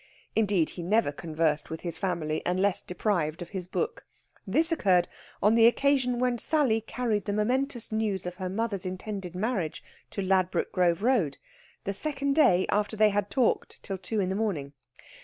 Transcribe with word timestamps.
Indeed, 0.35 0.71
he 0.71 0.81
never 0.81 1.11
conversed 1.11 1.69
with 1.69 1.81
his 1.81 1.99
family 1.99 2.41
unless 2.43 2.81
deprived 2.81 3.43
of 3.43 3.49
his 3.49 3.67
book. 3.67 4.03
This 4.47 4.71
occurred 4.71 5.07
on 5.43 5.53
the 5.53 5.67
occasion 5.67 6.17
when 6.17 6.39
Sally 6.39 6.81
carried 6.81 7.25
the 7.25 7.33
momentous 7.33 7.91
news 7.91 8.25
of 8.25 8.37
her 8.37 8.49
mother's 8.49 8.87
intended 8.87 9.35
marriage 9.35 9.83
to 10.09 10.23
Ladbroke 10.23 10.71
Grove 10.71 11.03
Road, 11.03 11.37
the 11.83 11.93
second 11.93 12.33
day 12.33 12.65
after 12.69 12.97
they 12.97 13.09
had 13.11 13.29
talked 13.29 13.77
till 13.83 13.99
two 13.99 14.19
in 14.19 14.29
the 14.29 14.35
morning. 14.35 14.73